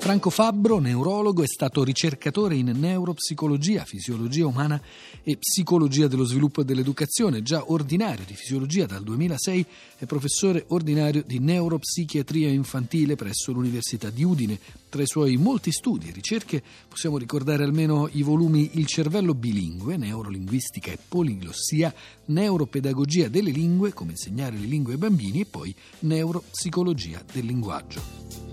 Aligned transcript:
Franco 0.00 0.30
Fabbro, 0.30 0.78
neurologo, 0.78 1.42
è 1.42 1.46
stato 1.46 1.84
ricercatore 1.84 2.56
in 2.56 2.72
neuropsicologia, 2.74 3.84
fisiologia 3.84 4.46
umana 4.46 4.80
e 5.22 5.36
psicologia 5.36 6.08
dello 6.08 6.24
sviluppo 6.24 6.62
e 6.62 6.64
dell'educazione. 6.64 7.42
Già 7.42 7.70
ordinario 7.70 8.24
di 8.26 8.34
fisiologia 8.34 8.86
dal 8.86 9.04
2006 9.04 9.66
è 9.98 10.06
professore 10.06 10.64
ordinario 10.68 11.22
di 11.24 11.38
neuropsichiatria 11.38 12.48
infantile 12.48 13.14
presso 13.14 13.52
l'Università 13.52 14.08
di 14.08 14.24
Udine. 14.24 14.58
Tra 14.88 15.02
i 15.02 15.06
suoi 15.06 15.36
molti 15.36 15.70
studi 15.70 16.08
e 16.08 16.12
ricerche 16.12 16.62
possiamo 16.88 17.18
ricordare 17.18 17.62
almeno 17.62 18.08
i 18.10 18.22
volumi 18.22 18.70
Il 18.78 18.86
cervello 18.86 19.34
bilingue, 19.34 19.98
neurolinguistica 19.98 20.90
e 20.90 20.98
poliglossia, 21.06 21.94
neuropedagogia 22.24 23.28
delle 23.28 23.50
lingue, 23.50 23.92
come 23.92 24.12
insegnare 24.12 24.56
le 24.56 24.66
lingue 24.66 24.94
ai 24.94 24.98
bambini 24.98 25.42
e 25.42 25.46
poi 25.46 25.72
neuropsicologia 26.00 27.22
del 27.30 27.44
linguaggio. 27.44 28.49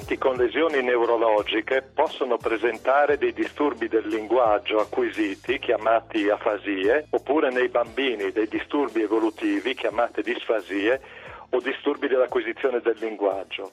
Pazienti 0.00 0.18
con 0.18 0.36
lesioni 0.36 0.82
neurologiche 0.82 1.82
possono 1.82 2.38
presentare 2.38 3.18
dei 3.18 3.32
disturbi 3.32 3.86
del 3.86 4.06
linguaggio 4.06 4.78
acquisiti, 4.78 5.58
chiamati 5.58 6.28
afasie, 6.28 7.06
oppure 7.10 7.50
nei 7.50 7.68
bambini 7.68 8.32
dei 8.32 8.48
disturbi 8.48 9.02
evolutivi, 9.02 9.74
chiamati 9.74 10.22
disfasie, 10.22 11.00
o 11.50 11.60
disturbi 11.60 12.08
dell'acquisizione 12.08 12.80
del 12.80 12.96
linguaggio. 12.98 13.72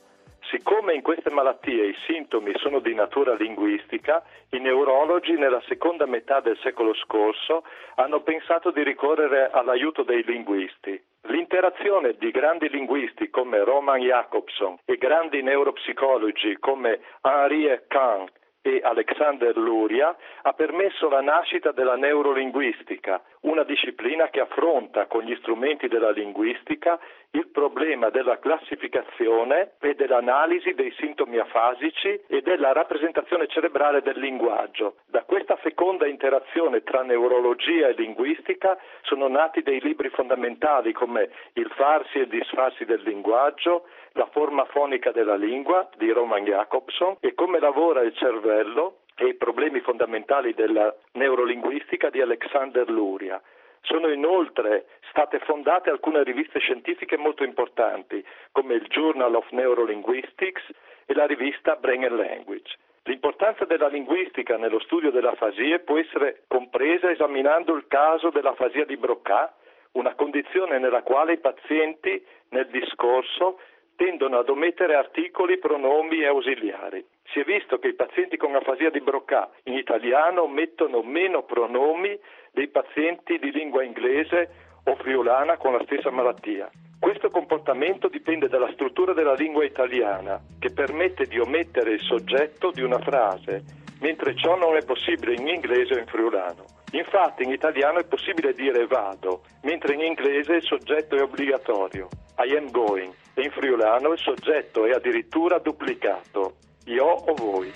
Siccome 0.49 0.93
in 0.93 1.01
queste 1.01 1.29
malattie 1.29 1.87
i 1.87 1.95
sintomi 2.05 2.53
sono 2.55 2.79
di 2.79 2.93
natura 2.93 3.33
linguistica, 3.33 4.23
i 4.51 4.59
neurologi 4.59 5.33
nella 5.33 5.61
seconda 5.67 6.05
metà 6.05 6.39
del 6.39 6.57
secolo 6.63 6.93
scorso 6.93 7.65
hanno 7.95 8.21
pensato 8.21 8.71
di 8.71 8.81
ricorrere 8.81 9.49
all'aiuto 9.51 10.03
dei 10.03 10.23
linguisti. 10.23 10.97
L'interazione 11.23 12.15
di 12.17 12.31
grandi 12.31 12.69
linguisti 12.69 13.29
come 13.29 13.61
Roman 13.65 13.99
Jacobson 13.99 14.77
e 14.85 14.95
grandi 14.95 15.41
neuropsicologi 15.41 16.55
come 16.59 17.01
Henri 17.21 17.81
Kahn 17.89 18.27
e 18.61 18.81
Alexander 18.81 19.55
Luria 19.57 20.15
ha 20.43 20.53
permesso 20.53 21.09
la 21.09 21.21
nascita 21.21 21.71
della 21.71 21.95
neurolinguistica, 21.95 23.21
una 23.47 23.63
disciplina 23.63 24.27
che 24.29 24.41
affronta 24.41 25.05
con 25.07 25.23
gli 25.23 25.35
strumenti 25.37 25.87
della 25.87 26.11
linguistica 26.11 26.99
il 27.31 27.47
problema 27.49 28.09
della 28.09 28.39
classificazione 28.39 29.73
e 29.79 29.95
dell'analisi 29.95 30.73
dei 30.73 30.93
sintomi 30.97 31.37
afasici 31.37 32.21
e 32.27 32.41
della 32.41 32.73
rappresentazione 32.73 33.47
cerebrale 33.47 34.01
del 34.01 34.19
linguaggio. 34.19 34.97
Da 35.07 35.23
questa 35.23 35.55
feconda 35.57 36.07
interazione 36.07 36.83
tra 36.83 37.03
neurologia 37.03 37.87
e 37.87 37.93
linguistica 37.93 38.77
sono 39.01 39.27
nati 39.27 39.61
dei 39.61 39.79
libri 39.81 40.09
fondamentali 40.09 40.91
come 40.91 41.29
Il 41.53 41.71
farsi 41.75 42.19
e 42.19 42.27
disfarsi 42.27 42.85
del 42.85 43.01
linguaggio, 43.01 43.87
La 44.13 44.27
forma 44.31 44.65
fonica 44.65 45.11
della 45.11 45.35
lingua 45.35 45.87
di 45.95 46.11
Roman 46.11 46.43
Jacobson 46.43 47.17
e 47.19 47.33
Come 47.33 47.59
lavora 47.59 48.01
il 48.01 48.15
cervello 48.15 49.01
e 49.17 49.27
i 49.27 49.35
problemi 49.35 49.79
fondamentali 49.79 50.53
della 50.53 50.93
neurolinguistica 51.13 52.09
di 52.09 52.21
Alexander 52.21 52.87
Luria. 52.89 53.41
Sono 53.81 54.09
inoltre 54.09 54.85
state 55.09 55.39
fondate 55.39 55.89
alcune 55.89 56.23
riviste 56.23 56.59
scientifiche 56.59 57.17
molto 57.17 57.43
importanti, 57.43 58.23
come 58.51 58.75
il 58.75 58.85
Journal 58.87 59.33
of 59.33 59.49
Neurolinguistics 59.51 60.63
e 61.05 61.13
la 61.13 61.25
rivista 61.25 61.75
Brain 61.75 62.03
and 62.03 62.17
Language. 62.17 62.75
L'importanza 63.03 63.65
della 63.65 63.87
linguistica 63.87 64.57
nello 64.57 64.79
studio 64.79 65.09
dell'afasie 65.09 65.79
può 65.79 65.97
essere 65.97 66.43
compresa 66.47 67.09
esaminando 67.09 67.73
il 67.73 67.87
caso 67.87 68.29
dell'afasia 68.29 68.85
di 68.85 68.97
Broca, 68.97 69.55
una 69.93 70.13
condizione 70.13 70.77
nella 70.77 71.01
quale 71.01 71.33
i 71.33 71.39
pazienti 71.39 72.23
nel 72.49 72.67
discorso 72.67 73.59
tendono 73.95 74.37
ad 74.37 74.49
omettere 74.49 74.95
articoli, 74.95 75.57
pronomi 75.57 76.19
e 76.19 76.27
ausiliari. 76.27 77.03
Si 77.33 77.39
è 77.39 77.43
visto 77.43 77.77
che 77.77 77.89
i 77.89 77.93
pazienti 77.93 78.37
con 78.37 78.55
afasia 78.55 78.89
di 78.89 79.01
Broca 79.01 79.49
in 79.63 79.73
italiano 79.73 80.43
omettono 80.43 81.01
meno 81.01 81.43
pronomi 81.43 82.17
dei 82.51 82.69
pazienti 82.69 83.37
di 83.37 83.51
lingua 83.51 83.83
inglese 83.83 84.49
o 84.85 84.95
friulana 84.95 85.57
con 85.57 85.73
la 85.73 85.83
stessa 85.83 86.09
malattia. 86.09 86.69
Questo 86.99 87.29
comportamento 87.29 88.07
dipende 88.07 88.47
dalla 88.47 88.71
struttura 88.71 89.13
della 89.13 89.33
lingua 89.33 89.65
italiana, 89.65 90.41
che 90.57 90.71
permette 90.71 91.25
di 91.25 91.37
omettere 91.37 91.91
il 91.91 91.99
soggetto 91.99 92.71
di 92.71 92.81
una 92.81 92.99
frase, 92.99 93.63
mentre 93.99 94.35
ciò 94.35 94.55
non 94.55 94.75
è 94.77 94.85
possibile 94.85 95.33
in 95.33 95.47
inglese 95.47 95.95
o 95.95 95.97
in 95.97 96.07
friulano. 96.07 96.65
Infatti 96.93 97.43
in 97.43 97.51
italiano 97.51 97.99
è 97.99 98.05
possibile 98.05 98.53
dire 98.53 98.87
vado, 98.87 99.41
mentre 99.63 99.93
in 99.93 100.01
inglese 100.01 100.55
il 100.55 100.63
soggetto 100.63 101.17
è 101.17 101.21
obbligatorio. 101.21 102.07
I 102.39 102.55
am 102.55 102.71
going 102.71 103.13
e 103.35 103.41
in 103.43 103.51
friulano 103.51 104.13
il 104.13 104.19
soggetto 104.19 104.85
è 104.85 104.91
addirittura 104.91 105.59
duplicato, 105.59 106.55
io 106.87 107.05
o 107.27 107.35
voi. 107.35 107.73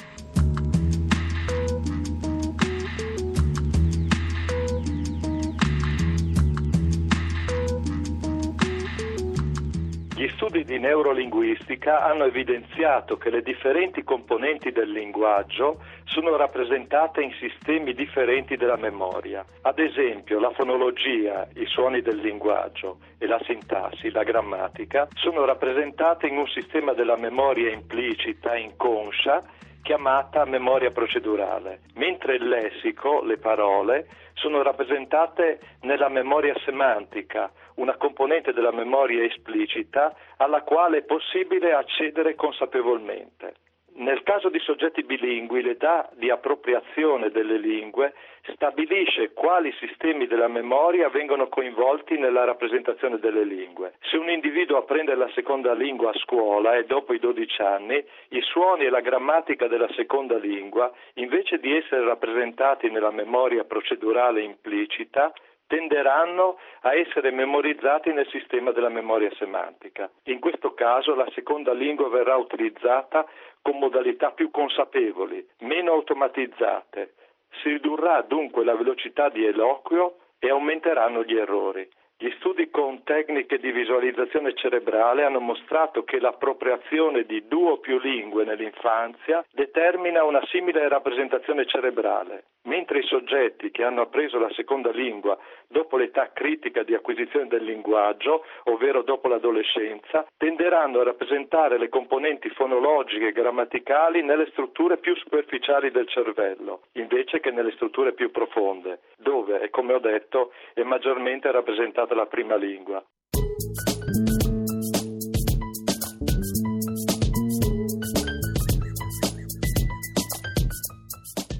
Studi 10.41 10.63
di 10.63 10.79
neurolinguistica 10.79 12.01
hanno 12.03 12.23
evidenziato 12.23 13.15
che 13.15 13.29
le 13.29 13.43
differenti 13.43 14.01
componenti 14.03 14.71
del 14.71 14.89
linguaggio 14.89 15.83
sono 16.05 16.35
rappresentate 16.35 17.21
in 17.21 17.31
sistemi 17.33 17.93
differenti 17.93 18.57
della 18.57 18.75
memoria. 18.75 19.45
Ad 19.61 19.77
esempio, 19.77 20.39
la 20.39 20.49
fonologia, 20.49 21.47
i 21.53 21.67
suoni 21.67 22.01
del 22.01 22.17
linguaggio, 22.17 22.97
e 23.19 23.27
la 23.27 23.39
sintassi, 23.43 24.09
la 24.09 24.23
grammatica, 24.23 25.07
sono 25.13 25.45
rappresentate 25.45 26.25
in 26.25 26.37
un 26.37 26.47
sistema 26.47 26.93
della 26.93 27.17
memoria 27.17 27.71
implicita, 27.71 28.57
inconscia, 28.57 29.43
chiamata 29.81 30.45
memoria 30.45 30.91
procedurale, 30.91 31.81
mentre 31.95 32.35
il 32.35 32.47
lessico, 32.47 33.21
le 33.23 33.37
parole, 33.37 34.07
sono 34.33 34.61
rappresentate 34.61 35.59
nella 35.81 36.09
memoria 36.09 36.55
semantica, 36.63 37.51
una 37.75 37.97
componente 37.97 38.53
della 38.53 38.71
memoria 38.71 39.23
esplicita 39.23 40.15
alla 40.37 40.61
quale 40.61 40.99
è 40.99 41.03
possibile 41.03 41.73
accedere 41.73 42.35
consapevolmente. 42.35 43.53
Nel 43.93 44.23
caso 44.23 44.49
di 44.49 44.59
soggetti 44.59 45.03
bilingui, 45.03 45.61
l'età 45.61 46.09
di 46.13 46.29
appropriazione 46.29 47.29
delle 47.29 47.57
lingue 47.57 48.13
stabilisce 48.53 49.33
quali 49.33 49.71
sistemi 49.79 50.27
della 50.27 50.47
memoria 50.47 51.09
vengono 51.09 51.47
coinvolti 51.47 52.17
nella 52.17 52.43
rappresentazione 52.45 53.19
delle 53.19 53.43
lingue. 53.43 53.93
Se 54.01 54.17
un 54.17 54.29
individuo 54.29 54.77
apprende 54.77 55.13
la 55.15 55.29
seconda 55.35 55.73
lingua 55.73 56.11
a 56.11 56.17
scuola 56.19 56.75
e 56.75 56.85
dopo 56.85 57.13
i 57.13 57.19
12 57.19 57.61
anni, 57.61 58.03
i 58.29 58.41
suoni 58.41 58.85
e 58.85 58.89
la 58.89 59.01
grammatica 59.01 59.67
della 59.67 59.89
seconda 59.93 60.37
lingua, 60.37 60.91
invece 61.15 61.59
di 61.59 61.75
essere 61.75 62.03
rappresentati 62.03 62.89
nella 62.89 63.11
memoria 63.11 63.65
procedurale 63.65 64.41
implicita, 64.41 65.31
tenderanno 65.71 66.57
a 66.81 66.93
essere 66.95 67.31
memorizzati 67.31 68.11
nel 68.11 68.27
sistema 68.27 68.71
della 68.71 68.89
memoria 68.89 69.31
semantica. 69.35 70.11
In 70.23 70.41
questo 70.41 70.73
caso 70.73 71.15
la 71.15 71.29
seconda 71.33 71.71
lingua 71.71 72.09
verrà 72.09 72.35
utilizzata 72.35 73.25
con 73.61 73.79
modalità 73.79 74.31
più 74.31 74.51
consapevoli, 74.51 75.47
meno 75.59 75.93
automatizzate. 75.93 77.13
Si 77.61 77.69
ridurrà 77.69 78.21
dunque 78.23 78.65
la 78.65 78.75
velocità 78.75 79.29
di 79.29 79.45
eloquio 79.45 80.17
e 80.39 80.49
aumenteranno 80.49 81.23
gli 81.23 81.37
errori. 81.37 81.87
Gli 82.21 82.29
studi 82.37 82.69
con 82.69 83.01
tecniche 83.03 83.57
di 83.57 83.71
visualizzazione 83.71 84.53
cerebrale 84.53 85.23
hanno 85.23 85.39
mostrato 85.39 86.03
che 86.03 86.19
l'appropriazione 86.19 87.23
di 87.23 87.47
due 87.47 87.71
o 87.71 87.77
più 87.79 87.97
lingue 87.97 88.45
nell'infanzia 88.45 89.43
determina 89.51 90.23
una 90.23 90.45
simile 90.45 90.87
rappresentazione 90.87 91.65
cerebrale, 91.65 92.43
mentre 92.65 92.99
i 92.99 93.07
soggetti 93.07 93.71
che 93.71 93.83
hanno 93.83 94.01
appreso 94.01 94.37
la 94.37 94.51
seconda 94.51 94.91
lingua 94.91 95.35
dopo 95.67 95.97
l'età 95.97 96.29
critica 96.31 96.83
di 96.83 96.93
acquisizione 96.93 97.47
del 97.47 97.63
linguaggio, 97.63 98.45
ovvero 98.65 99.01
dopo 99.01 99.27
l'adolescenza, 99.27 100.27
tenderanno 100.37 100.99
a 100.99 101.05
rappresentare 101.05 101.79
le 101.79 101.89
componenti 101.89 102.49
fonologiche 102.49 103.29
e 103.29 103.31
grammaticali 103.31 104.21
nelle 104.21 104.47
strutture 104.51 104.97
più 104.97 105.15
superficiali 105.15 105.89
del 105.89 106.07
cervello, 106.07 106.81
invece 106.93 107.39
che 107.39 107.49
nelle 107.49 107.71
strutture 107.71 108.13
più 108.13 108.29
profonde, 108.29 108.99
dove, 109.17 109.71
come 109.71 109.93
ho 109.93 109.99
detto, 109.99 110.51
è 110.75 110.83
maggiormente 110.83 111.49
rappresentata 111.49 112.10
la 112.15 112.25
prima 112.25 112.55
lingua. 112.55 113.03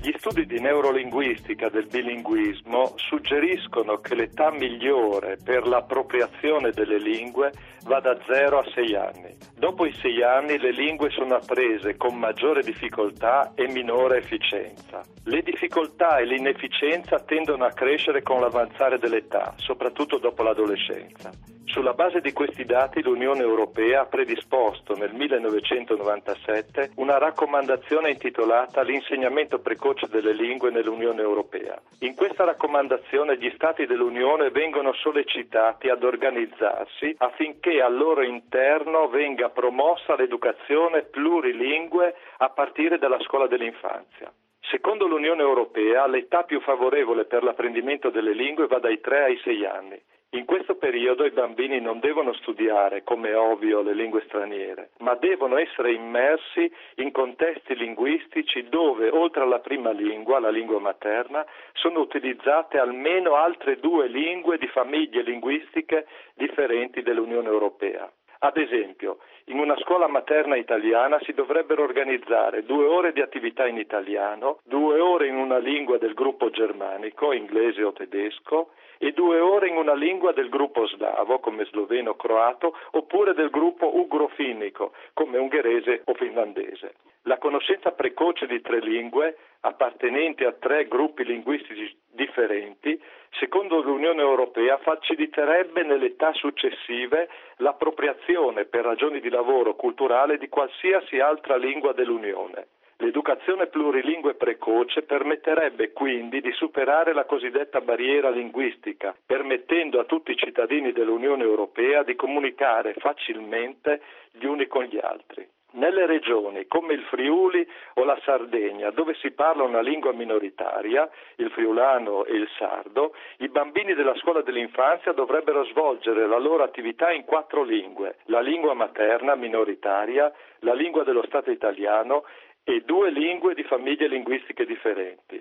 Gli 0.02 0.14
studi 0.18 0.46
di 0.46 0.60
neurolinguistica 0.60 1.70
del 1.70 1.86
bilinguismo 1.88 2.94
suggeriscono 2.96 4.00
che 4.00 4.16
l'età 4.16 4.52
migliore 4.52 5.38
per 5.44 5.68
l'appropriazione 5.68 6.72
delle 6.72 6.98
lingue 6.98 7.52
va 7.86 8.00
da 8.00 8.18
0 8.26 8.60
a 8.60 8.64
6 8.74 8.96
anni. 8.96 9.38
Dopo 9.56 9.86
i 9.86 9.94
6 9.94 10.24
anni 10.24 10.58
le 10.58 10.72
lingue 10.72 11.10
sono 11.10 11.36
apprese 11.36 11.98
con 11.98 12.18
maggiore 12.18 12.62
difficoltà 12.64 13.52
e 13.56 13.68
minore 13.68 14.18
efficienza. 14.18 15.02
Le 15.26 15.42
difficoltà 15.42 16.18
e 16.18 16.26
l'inefficienza 16.26 17.20
tendono 17.20 17.66
a 17.66 17.72
crescere 17.72 18.22
con 18.22 18.42
l'avanzare 18.42 18.98
dell'età, 18.98 19.54
soprattutto 19.58 20.18
dopo 20.18 20.44
l'adolescenza. 20.44 21.32
Sulla 21.72 21.94
base 21.94 22.20
di 22.20 22.34
questi 22.34 22.66
dati 22.66 23.02
l'Unione 23.02 23.44
Europea 23.44 24.02
ha 24.02 24.06
predisposto 24.06 24.94
nel 24.96 25.14
1997 25.14 26.92
una 26.96 27.18
raccomandazione 27.18 28.10
intitolata 28.10 28.82
L'insegnamento 28.82 29.60
precoce 29.60 30.08
delle 30.10 30.34
lingue 30.34 30.70
nell'Unione 30.70 31.22
Europea. 31.22 31.82
In 32.00 32.14
questa 32.14 32.44
raccomandazione 32.44 33.38
gli 33.38 33.50
Stati 33.56 33.86
dell'Unione 33.86 34.50
vengono 34.50 34.92
sollecitati 34.92 35.88
ad 35.88 36.04
organizzarsi 36.04 37.16
affinché 37.20 37.71
al 37.80 37.96
loro 37.96 38.24
interno 38.24 39.08
venga 39.08 39.50
promossa 39.50 40.16
l'educazione 40.16 41.04
plurilingue 41.04 42.16
a 42.38 42.50
partire 42.50 42.98
dalla 42.98 43.20
scuola 43.22 43.48
dell'infanzia. 43.48 44.32
Secondo 44.60 45.08
l'Unione 45.08 45.42
Europea 45.42 46.08
l'età 46.08 46.44
più 46.44 46.60
favorevole 46.62 47.26
per 47.26 47.44
l'apprendimento 47.44 48.10
delle 48.10 48.34
lingue 48.34 48.68
va 48.68 48.80
dai 48.80 49.00
3 49.00 49.24
ai 49.24 49.38
6 49.44 49.66
anni. 49.66 50.02
In 50.34 50.46
questo 50.46 50.76
periodo 50.76 51.26
i 51.26 51.32
bambini 51.32 51.82
non 51.82 52.00
devono 52.00 52.32
studiare, 52.32 53.04
come 53.04 53.32
è 53.32 53.38
ovvio, 53.38 53.82
le 53.82 53.94
lingue 53.94 54.24
straniere, 54.28 54.92
ma 55.00 55.14
devono 55.16 55.58
essere 55.58 55.92
immersi 55.92 56.72
in 56.96 57.12
contesti 57.12 57.76
linguistici 57.76 58.70
dove, 58.70 59.10
oltre 59.10 59.42
alla 59.42 59.60
prima 59.60 59.92
lingua, 59.92 60.40
la 60.40 60.50
lingua 60.50 60.80
materna, 60.80 61.46
sono 61.74 62.00
utilizzate 62.00 62.78
almeno 62.78 63.36
altre 63.36 63.78
due 63.82 64.08
lingue 64.08 64.58
di 64.58 64.68
famiglie 64.68 65.22
linguistiche 65.22 66.08
differenti 66.36 67.02
dell'Unione 67.02 67.50
Europea. 67.50 68.10
Ad 68.44 68.58
esempio, 68.58 69.20
in 69.46 69.60
una 69.60 69.78
scuola 69.78 70.08
materna 70.08 70.56
italiana 70.56 71.20
si 71.22 71.32
dovrebbero 71.32 71.84
organizzare 71.84 72.66
due 72.66 72.88
ore 72.88 73.14
di 73.14 73.22
attività 73.22 73.68
in 73.68 73.78
italiano, 73.78 74.62
due 74.64 75.00
ore 75.00 75.28
in 75.28 75.36
una 75.36 75.60
lingua 75.60 76.00
del 76.00 76.16
gruppo 76.16 76.50
germanico, 76.50 77.34
inglese 77.34 77.84
o 77.84 77.94
tedesco, 77.94 78.72
e 78.98 79.12
due 79.12 79.40
ore 79.40 79.68
in 79.68 79.78
una 79.78 79.94
lingua 79.94 80.32
del 80.32 80.50
gruppo 80.50 80.88
slavo, 80.88 81.38
come 81.38 81.66
sloveno 81.66 82.12
o 82.12 82.16
croato, 82.16 82.76
oppure 82.92 83.36
del 83.36 83.52
gruppo 83.52 83.96
ugrofinico, 83.98 84.94
come 85.14 85.38
ungherese 85.38 86.02
o 86.06 86.16
finlandese. 86.16 86.96
La 87.26 87.38
conoscenza 87.38 87.92
precoce 87.92 88.48
di 88.48 88.60
tre 88.62 88.80
lingue, 88.80 89.38
appartenenti 89.60 90.46
a 90.46 90.54
tre 90.54 90.88
gruppi 90.88 91.24
linguistici 91.24 91.96
differenti, 92.12 93.00
secondo 93.42 93.82
l'Unione 93.82 94.22
Europea 94.22 94.78
faciliterebbe 94.78 95.82
nelle 95.82 96.14
età 96.14 96.32
successive 96.34 97.28
l'appropriazione 97.58 98.66
per 98.66 98.86
ragioni 98.86 99.20
di 99.20 99.30
lavoro 99.30 99.74
culturale 99.76 100.38
di 100.38 100.48
qualsiasi 100.48 101.20
altra 101.20 101.58
lingua 101.58 101.92
dell'Unione. 101.92 102.68
L'educazione 102.98 103.66
plurilingue 103.66 104.36
precoce 104.36 105.02
permetterebbe 105.02 105.92
quindi 105.92 106.40
di 106.40 106.52
superare 106.52 107.14
la 107.14 107.26
cosiddetta 107.26 107.82
barriera 107.82 108.30
linguistica, 108.30 109.16
permettendo 109.26 110.00
a 110.00 110.04
tutti 110.04 110.30
i 110.30 110.38
cittadini 110.38 110.92
dell'Unione 110.92 111.42
Europea 111.42 112.04
di 112.04 112.16
comunicare 112.16 112.94
facilmente 112.94 114.02
gli 114.34 114.46
uni 114.46 114.68
con 114.68 114.84
gli 114.84 115.00
altri. 115.02 115.50
Nelle 115.74 116.06
regioni 116.06 116.68
come 116.68 116.94
il 116.94 117.02
Friuli 117.04 117.66
o 117.94 118.04
la 118.04 118.20
Sardegna, 118.24 118.90
dove 118.90 119.14
si 119.16 119.32
parla 119.32 119.64
una 119.64 119.80
lingua 119.80 120.12
minoritaria, 120.12 121.10
il 121.38 121.50
friulano 121.52 122.26
e 122.26 122.36
il 122.36 122.50
sardo, 122.58 123.16
i 123.38 123.48
bambini 123.48 123.94
della 123.94 124.16
scuola 124.16 124.42
dell'infanzia 124.42 125.14
dovrebbero 125.14 125.64
svolgere 125.66 126.28
la 126.28 126.38
loro 126.38 126.64
attività 126.64 127.12
in 127.12 127.24
quattro 127.24 127.64
lingue, 127.64 128.18
la 128.26 128.42
lingua 128.42 128.74
materna 128.74 129.36
minoritaria, 129.36 130.32
la 130.60 130.74
lingua 130.74 131.04
dello 131.04 131.24
Stato 131.26 131.52
italiano 131.52 132.26
e 132.64 132.82
due 132.82 133.10
lingue 133.10 133.54
di 133.54 133.64
famiglie 133.64 134.08
linguistiche 134.08 134.66
differenti. 134.66 135.41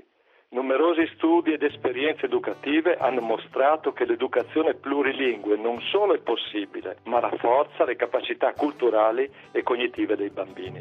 Numerosi 0.52 1.08
studi 1.14 1.52
ed 1.52 1.62
esperienze 1.62 2.26
educative 2.26 2.96
hanno 2.96 3.20
mostrato 3.20 3.92
che 3.92 4.04
l'educazione 4.04 4.74
plurilingue 4.74 5.56
non 5.56 5.80
solo 5.80 6.12
è 6.12 6.18
possibile, 6.18 6.96
ma 7.04 7.20
rafforza 7.20 7.84
le 7.84 7.94
capacità 7.94 8.52
culturali 8.54 9.30
e 9.52 9.62
cognitive 9.62 10.16
dei 10.16 10.30
bambini. 10.30 10.78